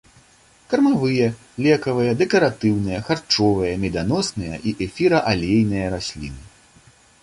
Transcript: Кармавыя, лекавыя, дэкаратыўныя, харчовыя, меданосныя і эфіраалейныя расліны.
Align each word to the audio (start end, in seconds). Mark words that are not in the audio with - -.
Кармавыя, 0.69 1.27
лекавыя, 1.65 2.11
дэкаратыўныя, 2.23 3.03
харчовыя, 3.11 3.73
меданосныя 3.87 4.55
і 4.71 4.77
эфіраалейныя 4.89 5.85
расліны. 5.97 6.43